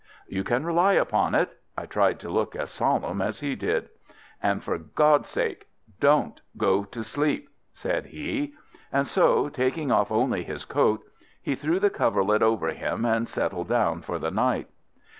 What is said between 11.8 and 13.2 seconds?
coverlet over him